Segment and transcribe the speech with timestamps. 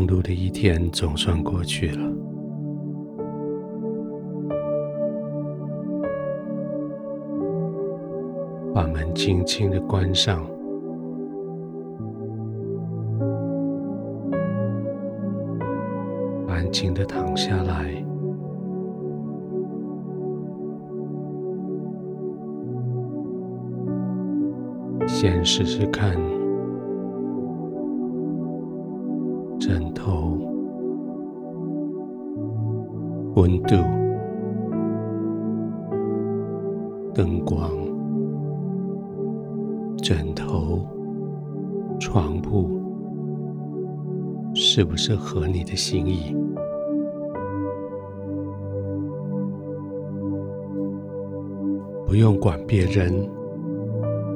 [0.00, 2.10] 忙碌的一天总算过去了，
[8.74, 10.42] 把门轻轻的关上，
[16.48, 17.92] 安静的躺下来，
[25.06, 26.39] 先试试看。
[33.40, 33.74] 温度、
[37.14, 37.70] 灯光、
[39.96, 40.86] 枕头、
[41.98, 42.68] 床铺，
[44.54, 46.36] 是不是合你的心意？
[52.06, 53.26] 不用管别人，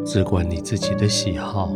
[0.03, 1.71] 只管你自己的喜好。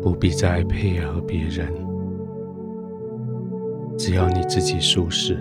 [0.00, 1.66] 不必再配合别人，
[3.96, 5.38] 只要你自己舒适。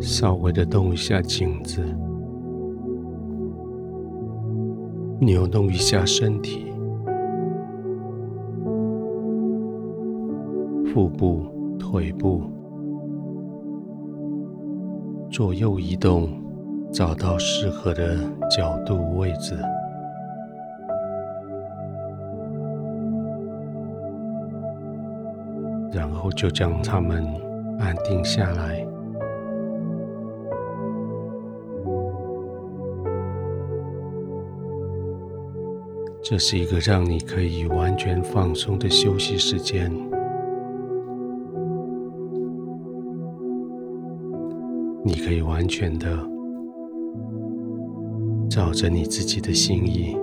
[0.00, 1.82] 稍微的动一下颈子，
[5.18, 6.72] 扭动一下身体，
[10.92, 11.46] 腹部、
[11.78, 12.42] 腿部
[15.30, 16.28] 左右移动，
[16.92, 18.16] 找到适合的
[18.56, 19.56] 角度位置。
[26.24, 27.22] 后就将它们
[27.78, 28.82] 安定下来。
[36.22, 39.92] 这是一个让你可以完全放松的休息时间。
[45.04, 46.08] 你可以完全的
[48.48, 50.16] 照着你自己的心意，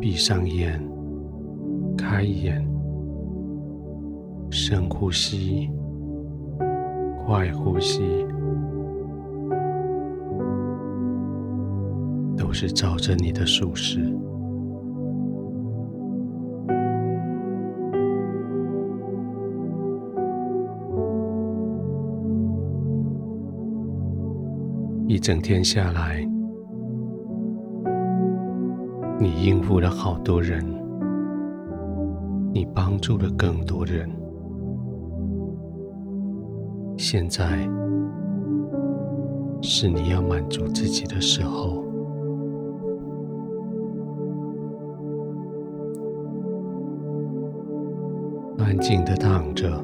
[0.00, 0.97] 闭上眼。
[2.10, 2.66] 开眼，
[4.50, 5.68] 深呼吸，
[7.26, 8.00] 快呼吸，
[12.34, 14.00] 都是照着你的舒适。
[25.06, 26.26] 一整天下来，
[29.20, 30.87] 你应付了好多人。
[32.52, 34.10] 你帮助了更多人，
[36.96, 37.68] 现在
[39.62, 41.84] 是你要满足自己的时候。
[48.58, 49.82] 安静的躺着，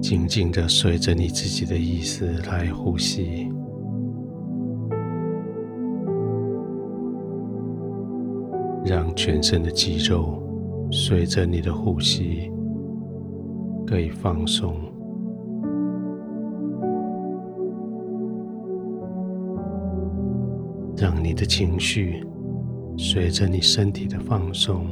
[0.00, 3.50] 静静的随着你自己的意思来呼吸。
[8.90, 10.42] 让全身的肌肉
[10.90, 12.50] 随着你的呼吸
[13.86, 14.74] 可以放松，
[20.96, 22.26] 让你的情绪
[22.98, 24.88] 随着你身体的放松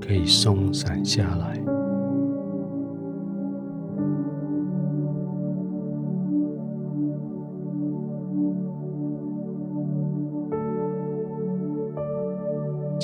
[0.00, 1.65] 可以松散下来。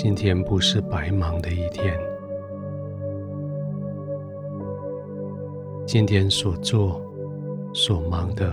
[0.02, 1.96] 今天不是白忙的一天，
[5.86, 7.00] 今天所做、
[7.72, 8.52] 所忙的，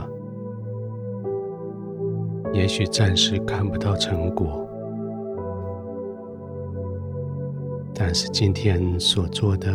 [2.53, 4.63] 也许暂时看不到成果，
[7.95, 9.73] 但是今天所做的，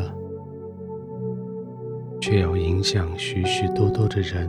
[2.20, 4.48] 却要影响许许多多的人，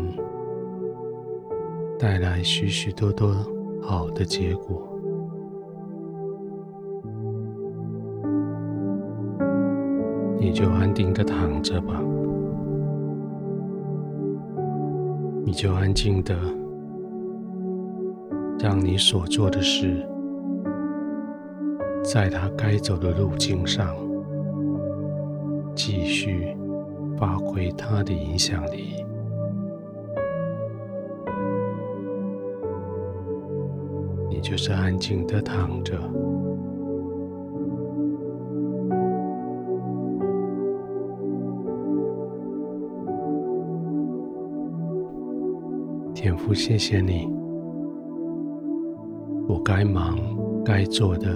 [1.97, 3.35] 带来许许多多
[3.81, 4.94] 好的结果。
[10.37, 11.99] 你就安定的躺着吧，
[15.43, 16.35] 你就安静的
[18.59, 20.05] 让你所做的事，
[22.03, 23.95] 在他该走的路径上，
[25.75, 26.55] 继续
[27.17, 29.03] 发挥他的影响力。
[34.29, 35.97] 你就是安静的躺着。
[46.25, 47.31] 天父，谢谢你，
[49.47, 50.17] 我该忙
[50.65, 51.29] 该做的，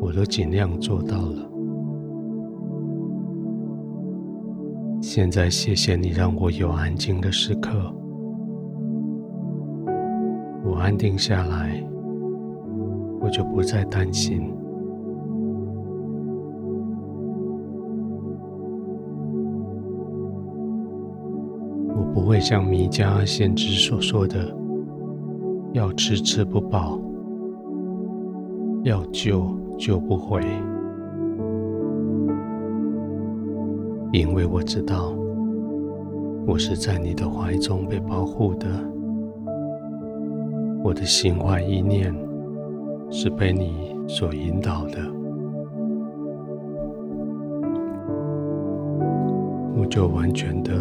[0.00, 1.48] 我都尽量做到了。
[5.00, 7.70] 现在，谢谢你让我有安静的时刻。
[10.64, 11.80] 我安定下来，
[13.20, 14.52] 我就不再担心。
[22.12, 24.54] 不会像弥迦先知所说的，
[25.72, 26.98] 要吃吃不饱，
[28.84, 29.46] 要救
[29.78, 30.40] 救不回。
[34.12, 35.14] 因为我知道，
[36.46, 38.66] 我是在你的怀中被保护的，
[40.82, 42.12] 我的心怀意念
[43.08, 44.98] 是被你所引导的，
[49.76, 50.72] 我就完全的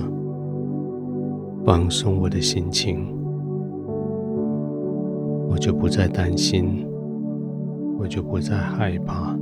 [1.65, 3.05] 放松我的心情，
[5.49, 6.87] 我就不再担心，
[7.99, 9.37] 我就不再害怕。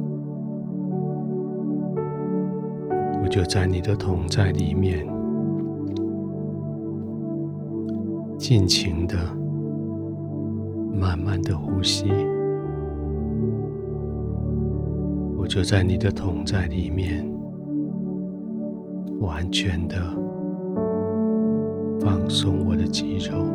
[3.24, 5.08] 我就在你的同在里面，
[8.38, 9.16] 尽情的、
[10.94, 12.06] 慢慢的呼吸。
[15.38, 17.30] 我就在你的同在里面，
[19.20, 19.96] 完全的
[22.00, 23.46] 放松我的肌肉。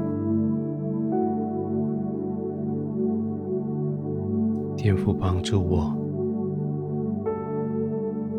[4.76, 5.92] 天赋帮助我。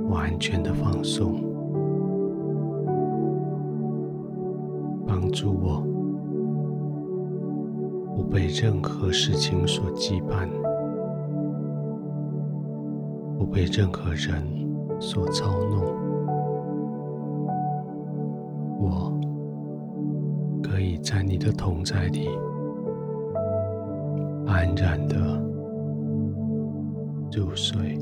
[0.09, 1.41] 完全的放松，
[5.07, 5.81] 帮助我
[8.15, 10.47] 不被任何事情所羁绊，
[13.37, 14.43] 不被任何人
[14.99, 15.92] 所操弄。
[21.13, 22.27] 在你的同在里
[24.47, 25.15] 安然的
[27.31, 27.95] 入睡。